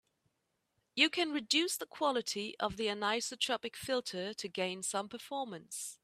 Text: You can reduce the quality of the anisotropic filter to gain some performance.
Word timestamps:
You 0.95 1.11
can 1.11 1.31
reduce 1.31 1.77
the 1.77 1.85
quality 1.85 2.57
of 2.59 2.75
the 2.75 2.87
anisotropic 2.87 3.75
filter 3.75 4.33
to 4.33 4.47
gain 4.47 4.81
some 4.81 5.07
performance. 5.07 5.99